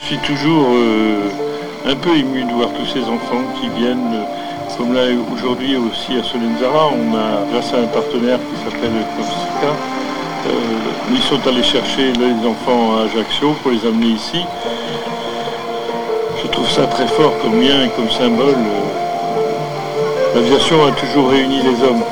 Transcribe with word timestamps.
Je 0.00 0.06
suis 0.06 0.18
toujours 0.18 0.66
euh, 0.70 1.28
un 1.86 1.94
peu 1.94 2.16
ému 2.16 2.44
de 2.44 2.52
voir 2.52 2.68
tous 2.72 2.86
ces 2.86 3.00
enfants 3.00 3.42
qui 3.60 3.68
viennent, 3.68 4.14
euh, 4.14 4.76
comme 4.76 4.94
là 4.94 5.02
aujourd'hui 5.34 5.76
aussi 5.76 6.18
à 6.18 6.22
Solenzara, 6.22 6.88
on 6.92 7.14
a, 7.14 7.44
grâce 7.52 7.72
à 7.72 7.78
un 7.78 7.86
partenaire 7.86 8.38
qui 8.38 8.64
s'appelle 8.64 8.90
Corsica, 9.16 9.72
euh, 10.46 10.50
ils 11.12 11.22
sont 11.22 11.46
allés 11.46 11.62
chercher 11.62 12.12
les 12.12 12.46
enfants 12.46 12.96
à 12.96 13.02
Ajaccio 13.02 13.52
pour 13.62 13.70
les 13.70 13.86
amener 13.86 14.14
ici. 14.14 14.40
Je 16.42 16.48
trouve 16.48 16.68
ça 16.68 16.86
très 16.86 17.06
fort 17.06 17.32
comme 17.40 17.60
lien 17.60 17.84
et 17.84 17.90
comme 17.90 18.10
symbole. 18.10 18.56
L'aviation 20.34 20.76
a 20.86 20.92
toujours 20.92 21.30
réuni 21.30 21.62
les 21.62 21.86
hommes. 21.86 22.02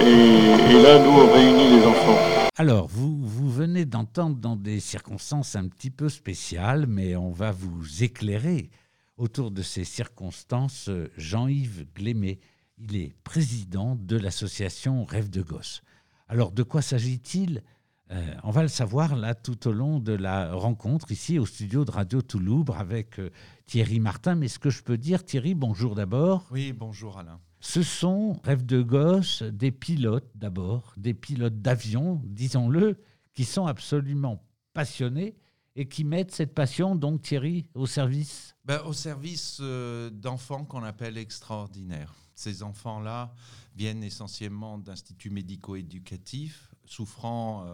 Et, 0.00 0.72
et 0.72 0.82
là, 0.82 0.98
nous, 0.98 1.12
on 1.20 1.34
réunit 1.34 1.78
les 1.78 1.86
enfants. 1.86 2.31
Alors, 2.56 2.86
vous, 2.86 3.16
vous 3.26 3.50
venez 3.50 3.86
d'entendre 3.86 4.36
dans 4.36 4.56
des 4.56 4.78
circonstances 4.78 5.56
un 5.56 5.68
petit 5.68 5.90
peu 5.90 6.10
spéciales, 6.10 6.86
mais 6.86 7.16
on 7.16 7.30
va 7.30 7.50
vous 7.50 8.02
éclairer 8.02 8.68
autour 9.16 9.50
de 9.50 9.62
ces 9.62 9.84
circonstances 9.84 10.90
Jean-Yves 11.16 11.86
Glémé. 11.94 12.40
Il 12.76 12.94
est 12.96 13.14
président 13.24 13.96
de 13.96 14.18
l'association 14.18 15.06
Rêve 15.06 15.30
de 15.30 15.40
Gosse. 15.40 15.80
Alors, 16.28 16.52
de 16.52 16.62
quoi 16.62 16.82
s'agit-il? 16.82 17.62
Euh, 18.10 18.34
on 18.44 18.50
va 18.50 18.60
le 18.60 18.68
savoir 18.68 19.16
là 19.16 19.34
tout 19.34 19.66
au 19.66 19.72
long 19.72 19.98
de 19.98 20.12
la 20.12 20.52
rencontre 20.52 21.10
ici 21.10 21.38
au 21.38 21.46
studio 21.46 21.86
de 21.86 21.90
Radio 21.90 22.20
Toulouse 22.20 22.66
avec 22.76 23.18
euh, 23.18 23.30
Thierry 23.64 23.98
Martin. 23.98 24.34
Mais 24.34 24.48
ce 24.48 24.58
que 24.58 24.68
je 24.68 24.82
peux 24.82 24.98
dire, 24.98 25.24
Thierry, 25.24 25.54
bonjour 25.54 25.94
d'abord. 25.94 26.46
Oui, 26.50 26.74
bonjour 26.74 27.18
Alain. 27.18 27.40
Ce 27.64 27.84
sont, 27.84 28.40
rêve 28.42 28.66
de 28.66 28.82
gosse, 28.82 29.44
des 29.44 29.70
pilotes 29.70 30.28
d'abord, 30.34 30.94
des 30.96 31.14
pilotes 31.14 31.62
d'avion, 31.62 32.20
disons-le, 32.24 32.98
qui 33.34 33.44
sont 33.44 33.66
absolument 33.66 34.44
passionnés 34.74 35.36
et 35.76 35.86
qui 35.88 36.02
mettent 36.02 36.32
cette 36.32 36.54
passion, 36.54 36.96
donc 36.96 37.22
Thierry, 37.22 37.68
au 37.74 37.86
service? 37.86 38.56
Ben, 38.64 38.80
Au 38.84 38.92
service 38.92 39.58
euh, 39.60 40.10
d'enfants 40.10 40.64
qu'on 40.64 40.82
appelle 40.82 41.16
extraordinaires. 41.16 42.12
Ces 42.34 42.64
enfants-là 42.64 43.32
viennent 43.76 44.02
essentiellement 44.02 44.76
d'instituts 44.76 45.30
médico-éducatifs, 45.30 46.74
souffrant 46.84 47.64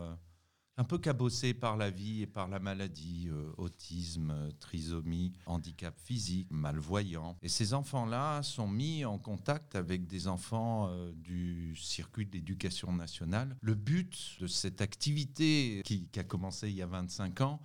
un 0.79 0.85
peu 0.85 0.97
cabossé 0.97 1.55
par 1.55 1.77
la 1.77 1.91
vie 1.91 2.23
et 2.23 2.27
par 2.27 2.47
la 2.47 2.61
maladie, 2.61 3.29
euh, 3.29 3.53
autisme, 3.57 4.33
trisomie, 4.61 5.33
handicap 5.45 5.99
physique, 5.99 6.47
malvoyant. 6.53 7.37
Et 7.43 7.49
ces 7.49 7.75
enfants-là 7.75 8.45
sont 8.45 8.69
mis 8.69 9.05
en 9.05 9.19
contact 9.19 9.75
avec 9.75 10.07
des 10.07 10.29
enfants 10.29 10.89
euh, 10.89 11.13
du 11.13 11.75
circuit 11.75 12.27
de 12.27 12.33
l'éducation 12.33 12.93
nationale. 12.93 13.57
Le 13.61 13.75
but 13.75 14.37
de 14.41 14.47
cette 14.47 14.81
activité 14.81 15.83
qui, 15.85 16.07
qui 16.07 16.21
a 16.21 16.25
commencé 16.25 16.71
il 16.71 16.77
y 16.77 16.83
a 16.83 16.87
25 16.87 17.41
ans 17.41 17.61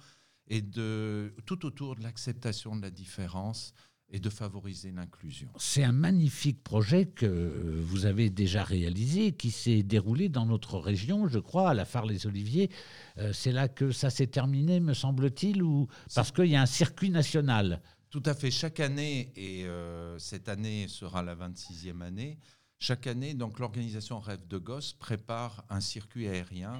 est 0.47 0.63
de 0.63 1.35
tout 1.45 1.67
autour 1.67 1.95
de 1.95 2.01
l'acceptation 2.01 2.75
de 2.75 2.81
la 2.81 2.89
différence, 2.89 3.75
et 4.13 4.19
de 4.19 4.29
favoriser 4.29 4.91
l'inclusion. 4.91 5.49
C'est 5.57 5.83
un 5.83 5.91
magnifique 5.91 6.63
projet 6.63 7.07
que 7.07 7.81
vous 7.81 8.05
avez 8.05 8.29
déjà 8.29 8.63
réalisé, 8.63 9.31
qui 9.31 9.49
s'est 9.49 9.81
déroulé 9.81 10.29
dans 10.29 10.45
notre 10.45 10.77
région, 10.77 11.27
je 11.27 11.39
crois, 11.39 11.71
à 11.71 11.73
la 11.73 11.83
Phare-les-Oliviers. 11.83 12.69
Euh, 13.17 13.33
c'est 13.33 13.51
là 13.51 13.67
que 13.67 13.91
ça 13.91 14.11
s'est 14.11 14.27
terminé, 14.27 14.79
me 14.79 14.93
semble-t-il, 14.93 15.63
ou 15.63 15.87
parce 16.13 16.31
qu'il 16.31 16.45
y 16.45 16.55
a 16.55 16.61
un 16.61 16.67
circuit 16.67 17.09
national? 17.09 17.81
Tout 18.11 18.21
à 18.27 18.35
fait. 18.35 18.51
Chaque 18.51 18.79
année, 18.79 19.33
et 19.35 19.65
euh, 19.65 20.19
cette 20.19 20.47
année 20.47 20.87
sera 20.87 21.23
la 21.23 21.35
26e 21.35 22.01
année, 22.01 22.37
chaque 22.77 23.07
année, 23.07 23.33
donc 23.33 23.57
l'organisation 23.57 24.19
Rêve 24.19 24.47
de 24.47 24.59
Gosse 24.59 24.93
prépare 24.93 25.65
un 25.71 25.79
circuit 25.79 26.27
aérien 26.27 26.79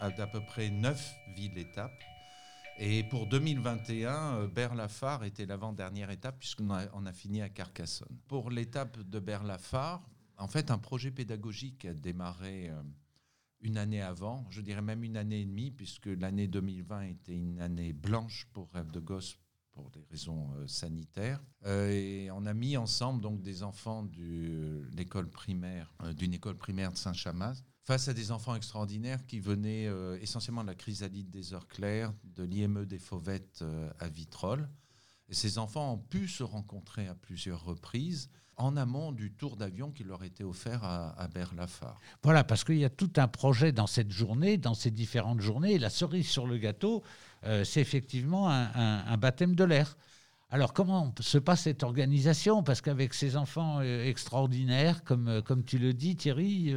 à 0.00 0.10
d'à 0.10 0.26
peu 0.26 0.40
près 0.44 0.68
neuf 0.68 1.14
villes-étapes 1.34 2.02
et 2.78 3.04
pour 3.04 3.26
2021, 3.26 4.12
euh, 4.12 4.46
Berlafar 4.48 5.24
était 5.24 5.46
l'avant-dernière 5.46 6.10
étape 6.10 6.38
puisqu'on 6.38 6.70
a, 6.70 6.86
on 6.92 7.06
a 7.06 7.12
fini 7.12 7.40
à 7.40 7.48
Carcassonne. 7.48 8.16
Pour 8.26 8.50
l'étape 8.50 9.00
de 9.00 9.20
Berlafar, 9.20 10.02
en 10.38 10.48
fait, 10.48 10.70
un 10.70 10.78
projet 10.78 11.12
pédagogique 11.12 11.84
a 11.84 11.94
démarré 11.94 12.70
euh, 12.70 12.82
une 13.60 13.78
année 13.78 14.02
avant, 14.02 14.44
je 14.50 14.60
dirais 14.60 14.82
même 14.82 15.04
une 15.04 15.16
année 15.16 15.42
et 15.42 15.44
demie, 15.44 15.70
puisque 15.70 16.06
l'année 16.06 16.48
2020 16.48 17.02
était 17.02 17.36
une 17.36 17.60
année 17.60 17.92
blanche 17.92 18.48
pour 18.52 18.70
Rêve 18.72 18.90
de 18.90 19.00
Gosse 19.00 19.38
pour 19.70 19.90
des 19.90 20.04
raisons 20.10 20.50
euh, 20.56 20.66
sanitaires. 20.66 21.40
et 21.64 22.28
on 22.32 22.44
a 22.44 22.54
mis 22.54 22.76
ensemble 22.76 23.20
donc 23.20 23.40
des 23.40 23.62
enfants 23.62 24.02
de 24.02 24.88
l'école 24.96 25.30
primaire, 25.30 25.92
d'une 26.16 26.34
école 26.34 26.56
primaire 26.56 26.92
de 26.92 26.96
Saint-Chamas, 26.96 27.62
face 27.84 28.08
à 28.08 28.14
des 28.14 28.30
enfants 28.30 28.54
extraordinaires 28.54 29.24
qui 29.26 29.38
venaient 29.38 29.86
euh, 29.86 30.18
essentiellement 30.20 30.62
de 30.62 30.68
la 30.68 30.74
chrysalide 30.74 31.30
des 31.30 31.52
heures 31.52 31.68
claires, 31.68 32.12
de 32.24 32.42
l'IME 32.42 32.86
des 32.86 32.98
Fauvettes 32.98 33.60
euh, 33.62 33.90
à 34.00 34.08
Vitrolles. 34.08 34.68
Ces 35.30 35.58
enfants 35.58 35.94
ont 35.94 35.98
pu 35.98 36.28
se 36.28 36.42
rencontrer 36.42 37.06
à 37.08 37.14
plusieurs 37.14 37.64
reprises 37.64 38.30
en 38.56 38.76
amont 38.76 39.10
du 39.10 39.32
tour 39.32 39.56
d'avion 39.56 39.90
qui 39.90 40.04
leur 40.04 40.22
était 40.22 40.44
offert 40.44 40.84
à, 40.84 41.28
Berlafar. 41.28 41.98
Voilà, 42.22 42.44
parce 42.44 42.62
qu'il 42.62 42.78
y 42.78 42.84
a 42.84 42.90
tout 42.90 43.10
un 43.16 43.26
projet 43.26 43.72
dans 43.72 43.88
cette 43.88 44.12
journée, 44.12 44.58
dans 44.58 44.74
ces 44.74 44.92
différentes 44.92 45.40
journées. 45.40 45.72
Et 45.72 45.78
la 45.78 45.90
cerise 45.90 46.28
sur 46.28 46.46
le 46.46 46.56
gâteau, 46.56 47.02
euh, 47.44 47.64
c'est 47.64 47.80
effectivement 47.80 48.48
un, 48.48 48.70
un, 48.76 49.16
baptême 49.16 49.56
de 49.56 49.64
l'air. 49.64 49.96
Alors 50.50 50.72
comment 50.72 51.12
se 51.18 51.38
passe 51.38 51.62
cette 51.62 51.82
organisation? 51.82 52.62
Parce 52.62 52.80
qu'avec 52.80 53.12
ces 53.12 53.36
enfants 53.36 53.80
extraordinaires, 53.80 55.02
comme, 55.02 55.42
comme 55.42 55.64
tu 55.64 55.78
le 55.78 55.92
dis 55.92 56.14
Thierry, 56.14 56.72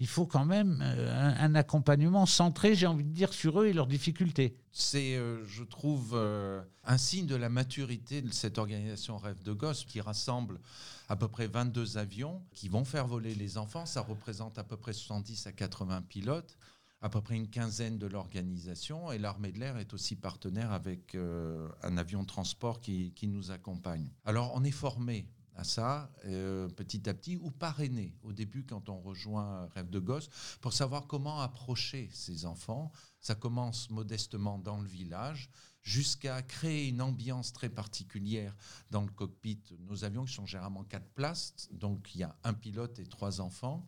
il 0.00 0.06
faut 0.06 0.26
quand 0.26 0.44
même 0.44 0.80
euh, 0.82 1.34
un, 1.38 1.54
accompagnement 1.54 2.26
centré, 2.26 2.74
j'ai 2.74 2.86
envie 2.86 3.04
de 3.04 3.12
dire, 3.12 3.32
sur 3.32 3.60
eux 3.60 3.66
et 3.66 3.72
leurs 3.72 3.86
difficultés. 3.86 4.56
C'est, 4.72 5.16
euh, 5.16 5.44
je 5.46 5.62
trouve, 5.62 6.12
euh, 6.14 6.62
un 6.84 6.98
signe 6.98 7.26
de 7.26 7.36
la 7.36 7.48
maturité 7.48 8.22
de 8.22 8.32
cette 8.32 8.58
organisation 8.58 9.18
Rêve 9.18 9.42
de 9.42 9.52
Gosse 9.52 9.84
qui 9.84 10.00
rassemble 10.00 10.60
à 11.08 11.16
peu 11.16 11.28
près 11.28 11.46
22 11.46 11.98
avions 11.98 12.42
qui 12.52 12.68
vont 12.68 12.84
faire 12.84 13.06
voler 13.06 13.34
les 13.34 13.58
enfants. 13.58 13.86
Ça 13.86 14.00
représente 14.00 14.58
à 14.58 14.64
peu 14.64 14.76
près 14.76 14.92
70 14.92 15.46
à 15.46 15.52
80 15.52 16.02
pilotes 16.02 16.56
à 17.00 17.10
peu 17.10 17.20
près 17.20 17.36
une 17.36 17.50
quinzaine 17.50 17.98
de 17.98 18.06
l'organisation 18.06 19.12
et 19.12 19.18
l'armée 19.18 19.52
de 19.52 19.58
l'air 19.58 19.76
est 19.76 19.92
aussi 19.92 20.16
partenaire 20.16 20.72
avec 20.72 21.14
un 21.14 21.98
avion 21.98 22.22
de 22.22 22.26
transport 22.26 22.80
qui, 22.80 23.12
qui, 23.14 23.28
nous 23.28 23.50
accompagne. 23.50 24.08
Alors 24.24 24.52
on 24.54 24.64
est 24.64 24.70
formé 24.70 25.28
à 25.54 25.64
ça 25.64 26.10
euh, 26.24 26.68
petit 26.68 27.08
à 27.08 27.14
petit 27.14 27.36
ou 27.36 27.50
parrainer 27.50 28.16
au 28.22 28.32
début 28.32 28.64
quand 28.64 28.88
on 28.88 29.00
rejoint 29.00 29.68
Rêve 29.74 29.90
de 29.90 29.98
Gosse 29.98 30.28
pour 30.60 30.72
savoir 30.72 31.06
comment 31.06 31.40
approcher 31.40 32.08
ces 32.12 32.46
enfants. 32.46 32.90
Ça 33.20 33.34
commence 33.34 33.90
modestement 33.90 34.58
dans 34.58 34.80
le 34.80 34.88
village 34.88 35.50
jusqu'à 35.82 36.42
créer 36.42 36.88
une 36.88 37.02
ambiance 37.02 37.52
très 37.52 37.68
particulière 37.68 38.56
dans 38.90 39.02
le 39.02 39.10
cockpit. 39.10 39.62
Nos 39.80 40.04
avions 40.04 40.24
qui 40.24 40.34
sont 40.34 40.46
généralement 40.46 40.84
quatre 40.84 41.08
places, 41.10 41.68
donc 41.72 42.14
il 42.14 42.22
y 42.22 42.24
a 42.24 42.34
un 42.42 42.54
pilote 42.54 42.98
et 42.98 43.06
trois 43.06 43.40
enfants. 43.40 43.86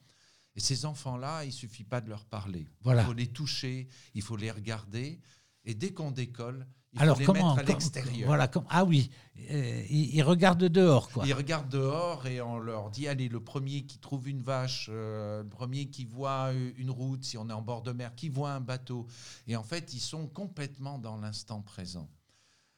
Et 0.55 0.61
ces 0.61 0.85
enfants-là, 0.87 1.45
il 1.45 1.53
suffit 1.53 1.85
pas 1.85 2.01
de 2.01 2.09
leur 2.09 2.25
parler. 2.25 2.67
Il 2.87 3.01
faut 3.03 3.13
les 3.13 3.27
toucher, 3.27 3.89
il 4.15 4.23
faut 4.23 4.37
les 4.37 4.51
regarder. 4.51 5.21
Et 5.65 5.75
dès 5.75 5.93
qu'on 5.93 6.11
décolle, 6.11 6.67
il 6.97 7.03
Alors, 7.03 7.19
les 7.19 7.25
comment, 7.27 7.55
mettre 7.55 7.69
à 7.69 7.73
l'extérieur. 7.73 8.27
Voilà, 8.27 8.51
ah 8.71 8.85
oui, 8.85 9.11
euh, 9.51 9.85
ils, 9.91 10.23
regardent 10.23 10.65
dehors. 10.65 11.11
Quoi. 11.11 11.27
Ils 11.27 11.35
regardent 11.35 11.69
dehors 11.69 12.27
et 12.27 12.41
on 12.41 12.59
leur 12.59 12.91
dit 12.91 13.07
allez, 13.07 13.29
le 13.29 13.41
premier 13.41 13.85
qui 13.85 13.99
trouve 13.99 14.29
une 14.29 14.41
vache, 14.41 14.89
euh, 14.91 15.43
le 15.43 15.49
premier 15.49 15.91
qui 15.91 16.07
voit 16.07 16.53
une 16.77 16.91
route, 16.91 17.23
si 17.23 17.37
on 17.37 17.49
est 17.51 17.53
en 17.53 17.61
bord 17.61 17.83
de 17.83 17.93
mer, 17.93 18.15
qui 18.15 18.31
voit 18.31 18.53
un 18.53 18.61
bateau. 18.61 19.07
Et 19.47 19.57
en 19.57 19.63
fait, 19.63 19.93
ils 19.93 20.01
sont 20.01 20.27
complètement 20.27 20.99
dans 20.99 21.19
l'instant 21.19 21.61
présent. 21.61 22.09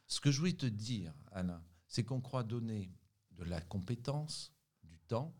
Ce 0.08 0.20
que 0.20 0.32
je 0.32 0.40
voulais 0.40 0.52
te 0.52 0.66
dire, 0.66 1.12
Alain, 1.30 1.62
c'est 1.86 2.02
qu'on 2.02 2.20
croit 2.20 2.42
donner 2.42 2.90
de 3.36 3.44
la 3.44 3.60
compétence, 3.60 4.52
du 4.82 4.98
temps, 4.98 5.32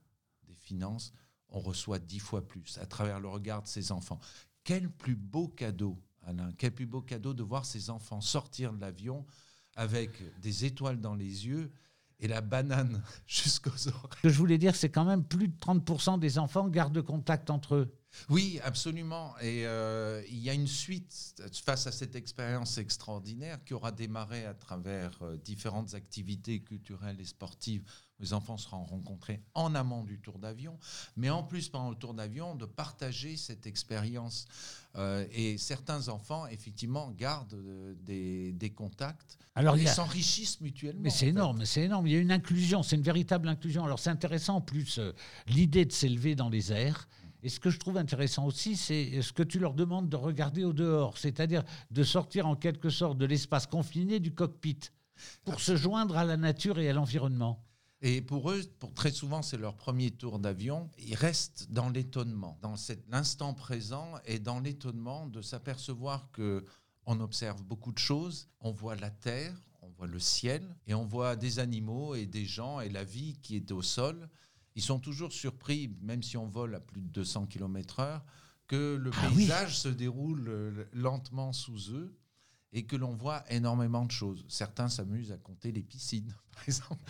des 0.47 0.55
finances, 0.55 1.12
on 1.49 1.59
reçoit 1.59 1.99
dix 1.99 2.21
fois 2.21 2.47
plus 2.47 2.78
à 2.78 2.87
travers 2.87 3.19
le 3.19 3.28
regard 3.28 3.62
de 3.62 3.69
ses 3.69 3.91
enfants. 3.91 4.21
Quel 4.62 4.89
plus 4.89 5.16
beau 5.16 5.49
cadeau 5.49 5.99
Alain. 6.26 6.50
Quel 6.58 6.72
plus 6.72 6.86
beau 6.86 7.00
cadeau 7.00 7.34
de 7.34 7.42
voir 7.42 7.64
ces 7.64 7.90
enfants 7.90 8.20
sortir 8.20 8.72
de 8.72 8.80
l'avion 8.80 9.24
avec 9.76 10.10
des 10.40 10.65
étoiles 10.65 11.00
dans 11.00 11.15
les 11.15 11.47
yeux 11.47 11.70
et 12.20 12.28
la 12.28 12.41
banane 12.41 13.03
jusqu'aux 13.26 13.70
oreilles. 13.70 14.16
Ce 14.16 14.22
que 14.22 14.28
je 14.28 14.38
voulais 14.38 14.59
dire, 14.59 14.74
c'est 14.74 14.91
quand 14.91 15.04
même 15.04 15.24
plus 15.24 15.48
de 15.48 15.56
30% 15.56 16.18
des 16.18 16.38
enfants 16.38 16.68
gardent 16.68 17.03
contact 17.03 17.50
entre 17.50 17.74
eux. 17.76 17.94
Oui, 18.28 18.60
absolument. 18.63 19.34
Et 19.41 19.66
euh, 19.66 20.22
il 20.28 20.39
y 20.39 20.51
a 20.51 20.55
une 20.55 20.66
suite 20.66 21.43
face 21.65 21.87
à 21.87 21.93
cette 21.93 22.16
expérience 22.16 22.78
extraordinaire 22.78 23.63
qui 23.65 23.75
aura 23.75 23.93
démarré 23.93 24.45
à 24.45 24.55
travers 24.55 25.19
euh, 25.22 25.37
différentes 25.37 25.95
activités 25.95 26.60
culturelles 26.60 27.21
et 27.21 27.25
sportives. 27.25 27.83
Les 28.21 28.33
enfants 28.33 28.57
seront 28.57 28.84
rencontrés 28.84 29.41
en 29.55 29.77
amont 29.77 30.03
du 30.03 30.19
tour 30.19 30.41
d'avion, 30.41 30.77
mais 31.16 31.31
en 31.31 31.45
plus 31.45 31.69
pendant 31.69 31.91
le 31.91 31.97
tour 31.97 32.15
d'avion, 32.15 32.57
de 32.57 32.66
partager 32.66 33.37
cette 33.37 33.66
expérience. 33.66 34.47
Euh, 34.97 35.25
et 35.31 35.57
certains 35.57 36.09
enfants, 36.09 36.47
effectivement, 36.49 37.13
gardent 37.13 37.57
des, 38.03 38.53
des, 38.53 38.71
contacts. 38.71 39.39
Alors, 39.55 39.77
ils 39.77 39.87
s'enrichissent 39.87 40.60
mutuellement. 40.60 41.03
Mais 41.03 41.10
c'est 41.10 41.28
énorme, 41.28 41.65
c'est 41.65 41.83
énorme. 41.83 42.09
Il 42.09 42.13
y 42.13 42.16
a 42.16 42.19
une 42.19 42.33
inclusion, 42.33 42.83
c'est 42.83 42.97
une 42.97 43.03
véritable 43.03 43.49
inclusion. 43.49 43.84
Alors 43.84 44.01
c'est 44.01 44.10
intéressant 44.10 44.57
en 44.57 44.60
plus 44.60 44.99
l'idée 45.47 45.84
de 45.84 45.93
s'élever 45.93 46.34
dans 46.34 46.49
les 46.49 46.72
airs 46.72 47.07
Et 47.42 47.48
ce 47.48 47.60
que 47.60 47.70
je 47.70 47.78
trouve 47.78 47.96
intéressant 47.96 48.46
aussi, 48.46 48.76
c'est 48.76 49.22
ce 49.22 49.32
que 49.32 49.42
tu 49.42 49.58
leur 49.58 49.74
demandes 49.74 50.08
de 50.08 50.16
regarder 50.16 50.64
au 50.64 50.72
dehors, 50.72 51.18
c'est-à-dire 51.18 51.62
de 51.90 52.02
sortir 52.02 52.46
en 52.46 52.56
quelque 52.56 52.90
sorte 52.90 53.18
de 53.18 53.26
l'espace 53.26 53.66
confiné 53.66 54.20
du 54.20 54.34
cockpit 54.34 54.78
pour 55.44 55.60
se 55.60 55.76
joindre 55.76 56.16
à 56.16 56.24
la 56.24 56.36
nature 56.36 56.78
et 56.78 56.88
à 56.88 56.92
l'environnement. 56.92 57.64
Et 58.00 58.22
pour 58.22 58.50
eux, 58.52 58.62
pour 58.78 58.94
très 58.94 59.10
souvent, 59.10 59.42
c'est 59.42 59.56
leur 59.56 59.74
premier 59.74 60.12
tour 60.12 60.38
d'avion. 60.38 60.88
Ils 60.98 61.16
restent 61.16 61.66
dans 61.70 61.88
l'étonnement, 61.90 62.56
dans 62.62 62.74
l'instant 63.08 63.54
présent 63.54 64.14
et 64.24 64.38
dans 64.38 64.60
l'étonnement 64.60 65.26
de 65.26 65.42
s'apercevoir 65.42 66.30
que 66.30 66.64
on 67.06 67.20
observe 67.20 67.62
beaucoup 67.64 67.90
de 67.90 67.98
choses. 67.98 68.48
On 68.60 68.70
voit 68.70 68.94
la 68.94 69.10
terre, 69.10 69.54
on 69.82 69.88
voit 69.88 70.06
le 70.06 70.20
ciel 70.20 70.62
et 70.86 70.94
on 70.94 71.06
voit 71.06 71.34
des 71.34 71.58
animaux 71.58 72.14
et 72.14 72.26
des 72.26 72.44
gens 72.44 72.80
et 72.80 72.88
la 72.88 73.02
vie 73.02 73.38
qui 73.42 73.56
est 73.56 73.72
au 73.72 73.82
sol. 73.82 74.28
Ils 74.78 74.83
sont 74.84 75.01
toujours 75.01 75.33
surpris, 75.33 75.92
même 76.03 76.22
si 76.22 76.36
on 76.36 76.47
vole 76.47 76.77
à 76.77 76.78
plus 76.80 77.01
de 77.01 77.09
200 77.09 77.47
km/h, 77.47 78.21
que 78.69 78.95
le 78.95 79.10
Ah 79.13 79.28
paysage 79.28 79.77
se 79.77 79.89
déroule 79.89 80.45
euh, 80.48 80.84
lentement 80.92 81.53
sous 81.53 81.91
eux 81.91 82.16
et 82.72 82.84
que 82.86 82.95
l'on 82.95 83.13
voit 83.16 83.42
énormément 83.53 84.04
de 84.07 84.13
choses. 84.13 84.45
Certains 84.47 84.89
s'amusent 84.89 85.33
à 85.33 85.36
compter 85.36 85.72
les 85.72 85.83
piscines, 85.83 86.33
par 86.53 86.63
exemple. 86.69 87.03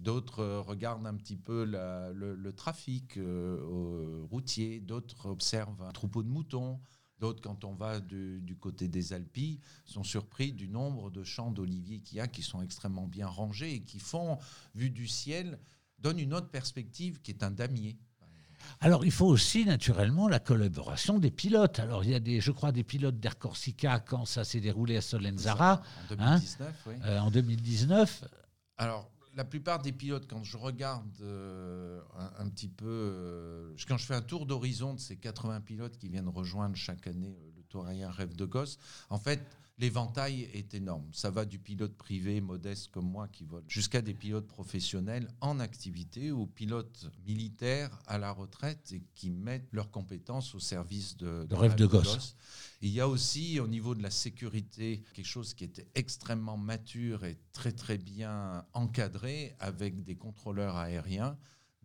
D'autres 0.00 0.40
euh, 0.40 0.60
regardent 0.62 1.06
un 1.06 1.14
petit 1.14 1.36
peu 1.36 1.62
la- 1.62 2.10
le, 2.12 2.34
le 2.34 2.52
trafic 2.52 3.16
euh, 3.18 4.24
routier. 4.28 4.80
D'autres 4.80 5.26
observent 5.26 5.82
un 5.82 5.92
troupeau 5.92 6.24
de 6.24 6.28
moutons. 6.28 6.80
D'autres, 7.20 7.40
quand 7.40 7.62
on 7.62 7.72
va 7.74 8.00
du, 8.00 8.40
du 8.42 8.56
côté 8.56 8.88
des 8.88 9.12
Alpilles, 9.12 9.60
sont 9.84 10.02
surpris 10.02 10.52
du 10.52 10.68
nombre 10.68 11.12
de 11.12 11.22
champs 11.22 11.52
d'oliviers 11.52 12.00
qu'il 12.00 12.16
y 12.16 12.20
a 12.20 12.26
qui 12.26 12.42
sont 12.42 12.62
extrêmement 12.62 13.06
bien 13.06 13.28
rangés 13.28 13.74
et 13.74 13.82
qui 13.84 14.00
font, 14.00 14.38
vu 14.74 14.90
du 14.90 15.06
ciel, 15.06 15.60
donnent 15.98 16.18
une 16.18 16.34
autre 16.34 16.48
perspective 16.48 17.20
qui 17.20 17.30
est 17.30 17.42
un 17.42 17.50
damier. 17.50 17.96
Alors, 18.80 19.04
il 19.04 19.12
faut 19.12 19.26
aussi 19.26 19.64
naturellement 19.64 20.28
la 20.28 20.40
collaboration 20.40 21.18
des 21.18 21.30
pilotes. 21.30 21.78
Alors, 21.78 22.04
il 22.04 22.10
y 22.10 22.14
a 22.14 22.20
des, 22.20 22.40
je 22.40 22.50
crois, 22.50 22.72
des 22.72 22.82
pilotes 22.82 23.18
d'Air 23.20 23.38
Corsica 23.38 24.00
quand 24.00 24.24
ça 24.24 24.44
s'est 24.44 24.60
déroulé 24.60 24.96
à 24.96 25.00
Solenzara 25.00 25.82
En 26.10 26.14
2019, 26.14 26.74
oui. 26.86 26.94
euh, 27.04 27.18
en 27.20 27.30
2019. 27.30 28.24
Alors, 28.78 29.08
la 29.34 29.44
plupart 29.44 29.80
des 29.80 29.92
pilotes, 29.92 30.26
quand 30.28 30.42
je 30.42 30.56
regarde 30.56 31.06
euh, 31.20 32.00
un, 32.18 32.44
un 32.44 32.48
petit 32.48 32.68
peu, 32.68 32.86
euh, 32.88 33.74
quand 33.86 33.98
je 33.98 34.04
fais 34.06 34.14
un 34.14 34.22
tour 34.22 34.46
d'horizon 34.46 34.94
de 34.94 34.98
ces 35.00 35.16
80 35.16 35.60
pilotes 35.60 35.96
qui 35.98 36.08
viennent 36.08 36.28
rejoindre 36.28 36.74
chaque 36.76 37.06
année 37.06 37.36
Rêve 37.74 38.34
de 38.36 38.44
gosse, 38.44 38.78
en 39.10 39.18
fait, 39.18 39.40
l'éventail 39.78 40.48
est 40.54 40.74
énorme. 40.74 41.06
Ça 41.12 41.30
va 41.30 41.44
du 41.44 41.58
pilote 41.58 41.94
privé 41.96 42.40
modeste 42.40 42.88
comme 42.90 43.10
moi 43.10 43.28
qui 43.28 43.44
vole 43.44 43.64
jusqu'à 43.68 44.00
des 44.00 44.14
pilotes 44.14 44.46
professionnels 44.46 45.28
en 45.40 45.60
activité 45.60 46.32
ou 46.32 46.46
pilotes 46.46 47.06
militaires 47.26 47.98
à 48.06 48.18
la 48.18 48.32
retraite 48.32 48.92
et 48.92 49.02
qui 49.14 49.30
mettent 49.30 49.68
leurs 49.72 49.90
compétences 49.90 50.54
au 50.54 50.60
service 50.60 51.16
de, 51.16 51.46
De 51.48 51.54
Rêve 51.54 51.74
de 51.74 51.86
gosse. 51.86 52.36
il 52.80 52.90
y 52.90 53.00
a 53.00 53.08
aussi 53.08 53.60
au 53.60 53.68
niveau 53.68 53.94
de 53.94 54.02
la 54.02 54.10
sécurité 54.10 55.02
quelque 55.12 55.26
chose 55.26 55.54
qui 55.54 55.64
était 55.64 55.86
extrêmement 55.94 56.56
mature 56.56 57.24
et 57.24 57.36
très 57.52 57.72
très 57.72 57.98
bien 57.98 58.64
encadré 58.72 59.54
avec 59.58 60.02
des 60.04 60.16
contrôleurs 60.16 60.76
aériens, 60.76 61.36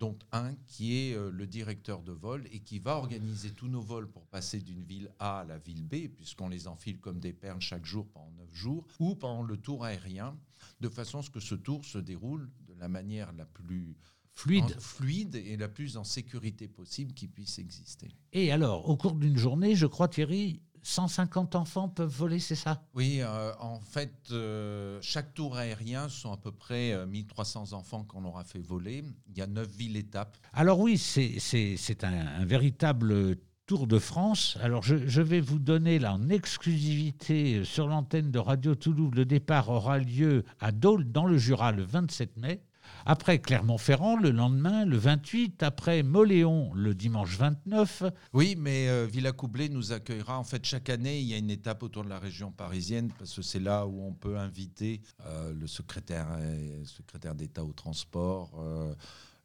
dont 0.01 0.18
un 0.31 0.56
qui 0.65 0.98
est 0.98 1.13
euh, 1.15 1.30
le 1.30 1.45
directeur 1.45 2.01
de 2.01 2.12
vol 2.12 2.48
et 2.51 2.62
qui 2.62 2.80
va 2.80 2.98
organiser 2.98 3.51
tous 3.51 3.68
nos 3.68 3.81
vols 3.81 4.09
pour 4.09 4.25
passer 4.25 4.59
d'une 4.59 4.81
ville 4.83 5.12
A 5.19 5.42
à 5.42 5.44
la 5.45 5.59
ville 5.59 5.83
B, 5.83 6.07
puisqu'on 6.07 6.50
les 6.50 6.68
enfile 6.68 7.00
comme 7.00 7.19
des 7.19 7.33
perles 7.33 7.62
chaque 7.62 7.86
jour 7.86 8.07
pendant 8.09 8.31
9 8.39 8.51
jours, 8.51 8.88
ou 9.00 9.13
pendant 9.13 9.44
le 9.44 9.57
tour 9.57 9.86
aérien, 9.86 10.36
de 10.80 10.89
façon 10.89 11.19
à 11.19 11.21
ce 11.21 11.30
que 11.30 11.39
ce 11.39 11.53
tour 11.53 11.86
se 11.86 12.00
déroule 12.00 12.50
de 12.68 12.74
la 12.80 12.88
manière 12.89 13.31
la 13.33 13.45
plus 13.45 13.95
Fluide. 14.33 14.63
en- 14.75 14.80
fluide 14.80 15.36
et 15.36 15.56
la 15.56 15.68
plus 15.69 15.98
en 15.98 16.03
sécurité 16.03 16.68
possible 16.68 17.13
qui 17.13 17.27
puisse 17.27 17.59
exister. 17.59 18.07
Et 18.33 18.51
alors, 18.51 18.89
au 18.89 18.98
cours 18.98 19.13
d'une 19.13 19.38
journée, 19.38 19.75
je 19.75 19.86
crois, 19.86 20.07
Thierry, 20.07 20.62
150 20.83 21.55
enfants 21.55 21.89
peuvent 21.89 22.09
voler, 22.09 22.39
c'est 22.39 22.55
ça? 22.55 22.83
Oui, 22.93 23.19
euh, 23.21 23.51
en 23.59 23.79
fait, 23.79 24.13
euh, 24.31 24.99
chaque 25.01 25.33
tour 25.33 25.55
aérien 25.57 26.09
sont 26.09 26.31
à 26.31 26.37
peu 26.37 26.51
près 26.51 26.93
euh, 26.93 27.05
1300 27.05 27.73
enfants 27.73 28.03
qu'on 28.03 28.25
aura 28.25 28.43
fait 28.43 28.59
voler. 28.59 29.03
Il 29.27 29.37
y 29.37 29.41
a 29.41 29.47
9 29.47 29.67
villes-étapes. 29.67 30.37
Alors 30.53 30.79
oui, 30.79 30.97
c'est 30.97 32.03
un, 32.03 32.27
un 32.27 32.45
véritable 32.45 33.37
Tour 33.67 33.87
de 33.87 33.99
France. 33.99 34.57
Alors 34.61 34.83
je, 34.83 35.07
je 35.07 35.21
vais 35.21 35.39
vous 35.39 35.57
donner 35.59 35.97
là 35.97 36.15
en 36.15 36.29
exclusivité 36.29 37.59
euh, 37.59 37.63
sur 37.63 37.87
l'antenne 37.87 38.29
de 38.29 38.37
Radio 38.37 38.75
Toulouse. 38.75 39.11
Le 39.15 39.23
départ 39.23 39.69
aura 39.69 39.97
lieu 39.97 40.43
à 40.59 40.73
Dole, 40.73 41.09
dans 41.09 41.25
le 41.25 41.37
Jura, 41.37 41.71
le 41.71 41.83
27 41.83 42.35
mai. 42.35 42.61
Après 43.05 43.39
Clermont-Ferrand, 43.39 44.17
le 44.17 44.31
lendemain, 44.31 44.85
le 44.85 44.97
28. 44.97 45.63
Après 45.63 46.03
Moléon, 46.03 46.71
le 46.73 46.93
dimanche 46.93 47.37
29. 47.37 48.03
Oui, 48.33 48.55
mais 48.57 48.87
euh, 48.89 49.07
Villacoublay 49.11 49.69
nous 49.69 49.91
accueillera. 49.91 50.37
En 50.37 50.43
fait, 50.43 50.65
chaque 50.65 50.89
année, 50.89 51.19
il 51.19 51.27
y 51.27 51.33
a 51.33 51.37
une 51.37 51.49
étape 51.49 51.83
autour 51.83 52.03
de 52.03 52.09
la 52.09 52.19
région 52.19 52.51
parisienne 52.51 53.11
parce 53.17 53.35
que 53.35 53.41
c'est 53.41 53.59
là 53.59 53.85
où 53.85 54.03
on 54.03 54.13
peut 54.13 54.37
inviter 54.37 55.01
euh, 55.25 55.53
le 55.53 55.67
secrétaire, 55.67 56.27
euh, 56.31 56.83
secrétaire 56.85 57.35
d'État 57.35 57.63
au 57.63 57.73
transport, 57.73 58.51
euh, 58.59 58.93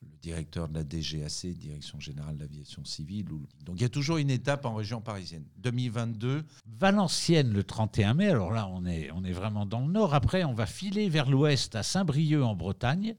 le 0.02 0.08
directeur 0.20 0.68
de 0.68 0.74
la 0.74 0.84
DGAC, 0.84 1.46
Direction 1.56 1.98
Générale 2.00 2.36
de 2.36 2.40
l'Aviation 2.42 2.84
Civile. 2.84 3.26
Donc 3.64 3.76
il 3.76 3.82
y 3.82 3.84
a 3.84 3.88
toujours 3.88 4.18
une 4.18 4.30
étape 4.30 4.64
en 4.64 4.74
région 4.74 5.00
parisienne. 5.00 5.44
2022, 5.58 6.44
Valenciennes 6.78 7.52
le 7.52 7.64
31 7.64 8.14
mai. 8.14 8.28
Alors 8.28 8.52
là, 8.52 8.68
on 8.68 8.86
est, 8.86 9.10
on 9.12 9.24
est 9.24 9.32
vraiment 9.32 9.66
dans 9.66 9.80
le 9.80 9.92
nord. 9.92 10.14
Après, 10.14 10.44
on 10.44 10.54
va 10.54 10.66
filer 10.66 11.08
vers 11.08 11.30
l'ouest 11.30 11.74
à 11.74 11.82
Saint-Brieuc 11.82 12.42
en 12.42 12.54
Bretagne. 12.54 13.16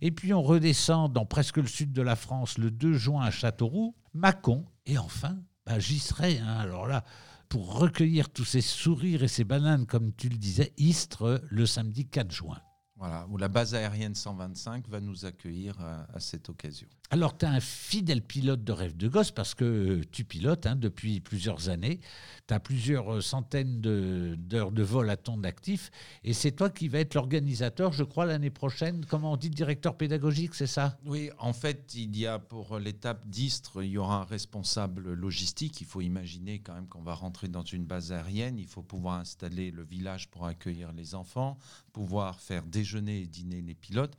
Et 0.00 0.10
puis 0.10 0.32
on 0.32 0.42
redescend 0.42 1.12
dans 1.12 1.26
presque 1.26 1.58
le 1.58 1.66
sud 1.66 1.92
de 1.92 2.02
la 2.02 2.16
France 2.16 2.58
le 2.58 2.70
2 2.70 2.94
juin 2.94 3.24
à 3.24 3.30
Châteauroux, 3.30 3.94
Mâcon. 4.14 4.64
Et 4.86 4.98
enfin, 4.98 5.38
bah, 5.66 5.78
j'y 5.78 5.98
serai. 5.98 6.38
hein. 6.38 6.56
Alors 6.58 6.86
là, 6.86 7.04
pour 7.48 7.78
recueillir 7.78 8.30
tous 8.30 8.44
ces 8.44 8.60
sourires 8.60 9.22
et 9.22 9.28
ces 9.28 9.44
bananes, 9.44 9.86
comme 9.86 10.12
tu 10.12 10.28
le 10.28 10.36
disais, 10.36 10.72
Istres 10.76 11.42
le 11.48 11.66
samedi 11.66 12.06
4 12.06 12.30
juin. 12.32 12.58
Voilà, 12.96 13.26
où 13.30 13.36
la 13.36 13.48
base 13.48 13.74
aérienne 13.74 14.14
125 14.14 14.88
va 14.88 15.00
nous 15.00 15.24
accueillir 15.26 15.78
à- 15.80 16.06
à 16.14 16.20
cette 16.20 16.48
occasion. 16.48 16.88
Alors, 17.10 17.36
tu 17.38 17.44
es 17.44 17.48
un 17.48 17.60
fidèle 17.60 18.20
pilote 18.22 18.64
de 18.64 18.72
rêve 18.72 18.96
de 18.96 19.06
gosse 19.06 19.30
parce 19.30 19.54
que 19.54 19.64
euh, 19.64 20.00
tu 20.10 20.24
pilotes 20.24 20.66
hein, 20.66 20.74
depuis 20.74 21.20
plusieurs 21.20 21.68
années. 21.68 22.00
Tu 22.48 22.54
as 22.54 22.58
plusieurs 22.58 23.14
euh, 23.16 23.20
centaines 23.20 23.80
de- 23.80 24.34
d'heures 24.38 24.72
de, 24.72 24.82
vol 24.82 25.08
à 25.10 25.16
ton 25.16 25.44
actif. 25.44 25.90
Et 26.24 26.32
c'est 26.32 26.50
toi 26.52 26.68
qui 26.68 26.88
vas 26.88 26.98
être 27.00 27.14
l'organisateur, 27.14 27.92
je 27.92 28.02
crois, 28.02 28.26
l'année 28.26 28.50
prochaine. 28.50 29.04
Comment 29.06 29.32
on 29.32 29.36
dit, 29.36 29.50
directeur 29.50 29.96
pédagogique, 29.96 30.54
c'est 30.56 30.66
ça? 30.66 30.98
Oui, 31.04 31.30
en 31.38 31.52
fait, 31.52 31.92
il 31.94 32.16
y 32.16 32.26
a 32.26 32.40
pour 32.40 32.78
l'étape 32.80 33.28
d'Istres, 33.28 33.84
il 33.84 33.90
y 33.90 33.98
aura 33.98 34.22
un 34.22 34.24
responsable 34.24 35.12
logistique. 35.12 35.80
Il 35.80 35.86
faut 35.86 36.00
imaginer 36.00 36.58
quand 36.58 36.74
même 36.74 36.88
qu'on 36.88 37.02
va 37.02 37.14
rentrer 37.14 37.46
dans 37.46 37.62
une 37.62 37.84
base 37.84 38.10
aérienne. 38.10 38.58
Il 38.58 38.66
faut 38.66 38.82
pouvoir 38.82 39.20
installer 39.20 39.70
le 39.70 39.84
village 39.84 40.28
pour 40.28 40.46
accueillir 40.46 40.92
les 40.92 41.14
enfants, 41.14 41.56
pouvoir 41.96 42.38
faire 42.40 42.62
déjeuner 42.66 43.22
et 43.22 43.26
dîner 43.26 43.62
les 43.62 43.74
pilotes. 43.74 44.14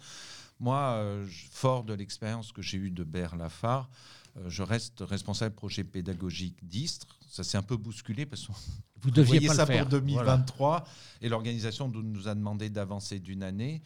Moi, 0.60 0.80
euh, 0.80 1.28
fort 1.52 1.84
de 1.84 1.94
l'expérience 1.94 2.52
que 2.52 2.64
j'ai 2.64 2.80
eue 2.80 2.90
de 2.90 3.04
Berre-Lafare, 3.04 3.88
euh, 4.38 4.50
je 4.50 4.64
reste 4.64 5.02
responsable 5.02 5.54
projet 5.54 5.84
pédagogique 5.84 6.58
d'Istres. 6.64 7.20
Ça 7.30 7.44
s'est 7.44 7.56
un 7.60 7.62
peu 7.62 7.78
bousculé 7.78 8.26
parce 8.26 8.48
qu'on 8.48 8.54
Vous 9.04 9.12
deviez 9.12 9.42
pas 9.46 9.54
ça 9.54 9.66
le 9.66 9.68
faire. 9.68 9.84
pour 9.88 10.00
2023 10.00 10.88
et 11.22 11.30
l'organisation 11.30 11.88
nous- 11.88 12.28
a 12.28 12.34
demandé 12.34 12.72
d'avancer 12.72 13.20
d'une 13.20 13.44
année. 13.44 13.84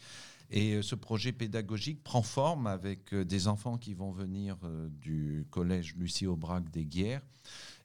Et 0.50 0.76
euh, 0.76 0.82
ce 0.82 0.94
projet 0.94 1.32
pédagogique 1.32 2.02
prend 2.02 2.22
forme 2.22 2.66
avec 2.66 3.14
des 3.14 3.46
enfants 3.46 3.76
qui 3.76 3.92
vont 3.92 4.10
venir 4.10 4.56
du 5.02 5.46
collège 5.50 5.96
Lucie 5.96 6.26
Aubrac 6.26 6.70
des 6.70 6.86
Guerres. 6.86 7.26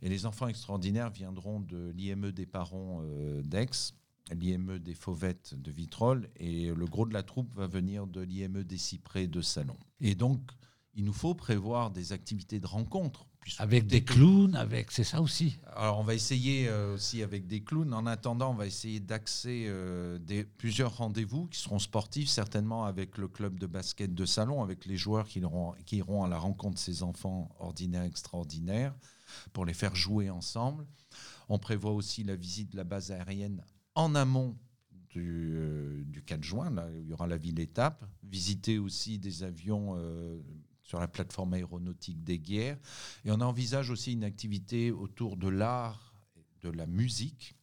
Et 0.01 0.07
les 0.07 0.25
enfants 0.25 0.47
extraordinaires 0.47 1.09
viendront 1.09 1.59
de 1.59 1.91
l'IME 1.97 2.31
des 2.31 2.45
parents 2.45 3.01
d'Aix, 3.43 3.91
l'IME 4.31 4.79
des 4.79 4.93
Fauvettes 4.93 5.53
de 5.55 5.71
Vitrolles, 5.71 6.29
et 6.37 6.67
le 6.67 6.85
gros 6.85 7.05
de 7.05 7.13
la 7.13 7.23
troupe 7.23 7.53
va 7.55 7.67
venir 7.67 8.07
de 8.07 8.21
l'IME 8.21 8.63
des 8.63 8.77
Cyprès 8.77 9.27
de 9.27 9.41
Salon. 9.41 9.77
Et 9.99 10.15
donc, 10.15 10.41
il 10.97 11.05
nous 11.05 11.13
faut 11.13 11.35
prévoir 11.35 11.91
des 11.91 12.11
activités 12.11 12.59
de 12.59 12.67
rencontre. 12.67 13.27
Avec 13.59 13.87
des 13.87 14.03
clowns, 14.03 14.55
avec 14.55 14.91
c'est 14.91 15.05
ça 15.05 15.21
aussi. 15.21 15.57
alors, 15.73 15.99
on 15.99 16.03
va 16.03 16.15
essayer 16.15 16.67
euh, 16.67 16.95
aussi 16.95 17.23
avec 17.23 17.47
des 17.47 17.63
clowns. 17.63 17.93
En 17.93 18.05
attendant, 18.05 18.51
on 18.51 18.55
va 18.55 18.65
essayer 18.65 18.99
d'axer 18.99 19.67
euh, 19.67 20.17
des, 20.19 20.43
plusieurs 20.43 20.97
rendez-vous 20.97 21.47
qui 21.47 21.59
seront 21.59 21.79
sportifs, 21.79 22.27
certainement 22.27 22.83
avec 22.83 23.17
le 23.17 23.29
club 23.29 23.57
de 23.57 23.65
basket 23.65 24.13
de 24.13 24.25
salon, 24.25 24.63
avec 24.63 24.85
les 24.85 24.97
joueurs 24.97 25.27
qui 25.27 25.39
iront, 25.39 25.73
qui 25.85 25.97
iront 25.97 26.23
à 26.25 26.27
la 26.27 26.37
rencontre 26.37 26.73
de 26.73 26.79
ces 26.79 27.03
enfants 27.03 27.49
ordinaires, 27.59 28.03
extraordinaires, 28.03 28.93
pour 29.53 29.65
les 29.65 29.73
faire 29.73 29.95
jouer 29.95 30.29
ensemble. 30.29 30.85
On 31.47 31.57
prévoit 31.57 31.93
aussi 31.93 32.23
la 32.23 32.35
visite 32.35 32.71
de 32.71 32.77
la 32.77 32.83
base 32.83 33.11
aérienne 33.11 33.63
en 33.97 34.13
amont 34.13 34.55
du, 35.09 35.53
euh, 35.55 36.03
du 36.05 36.21
4 36.21 36.43
juin, 36.43 36.69
là, 36.69 36.87
il 36.99 37.07
y 37.07 37.13
aura 37.13 37.25
la 37.25 37.37
ville 37.37 37.59
étape. 37.59 38.05
Visiter 38.23 38.77
aussi 38.77 39.17
des 39.17 39.43
avions 39.43 39.95
euh, 39.97 40.39
sur 40.83 40.99
la 40.99 41.07
plateforme 41.07 41.55
aéronautique 41.55 42.23
des 42.23 42.37
guerres. 42.37 42.77
Et 43.25 43.31
on 43.31 43.41
envisage 43.41 43.89
aussi 43.89 44.13
une 44.13 44.23
activité 44.23 44.91
autour 44.91 45.35
de 45.35 45.47
l'art, 45.47 46.13
de 46.61 46.69
la 46.69 46.85
musique, 46.85 47.55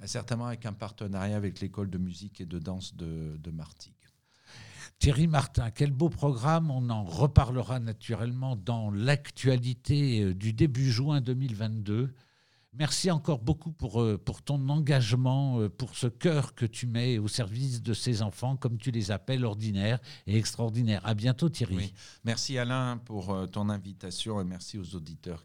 euh, 0.00 0.06
certainement 0.06 0.46
avec 0.46 0.66
un 0.66 0.72
partenariat 0.72 1.36
avec 1.36 1.60
l'école 1.60 1.90
de 1.90 1.98
musique 1.98 2.40
et 2.40 2.46
de 2.46 2.60
danse 2.60 2.94
de, 2.94 3.36
de 3.36 3.50
Martigues. 3.50 3.94
Thierry 5.00 5.26
Martin, 5.26 5.70
quel 5.70 5.90
beau 5.90 6.10
programme. 6.10 6.70
On 6.70 6.90
en 6.90 7.02
reparlera 7.02 7.80
naturellement 7.80 8.54
dans 8.54 8.92
l'actualité 8.92 10.22
euh, 10.22 10.34
du 10.34 10.52
début 10.52 10.92
juin 10.92 11.20
2022. 11.20 12.14
Merci 12.72 13.10
encore 13.10 13.40
beaucoup 13.40 13.72
pour, 13.72 14.00
euh, 14.00 14.22
ton 14.44 14.68
engagement, 14.68 15.60
euh, 15.60 15.68
pour 15.68 15.96
ce 15.96 16.06
cœur 16.06 16.54
que 16.54 16.64
tu 16.64 16.86
mets 16.86 17.18
au 17.18 17.28
service 17.28 17.82
de 17.82 17.94
ces 17.94 18.22
enfants, 18.22 18.56
comme 18.56 18.78
tu 18.78 18.90
les 18.90 19.10
appelles, 19.10 19.44
ordinaires 19.44 19.98
et 20.26 20.36
extraordinaires. 20.36 21.00
À 21.04 21.14
bientôt 21.14 21.48
Thierry. 21.48 21.92
Merci 22.24 22.58
Alain 22.58 22.98
pour 22.98 23.36
ton 23.50 23.68
invitation 23.68 24.40
et 24.40 24.44
merci 24.44 24.78
aux 24.78 24.94
auditeurs 24.94 25.38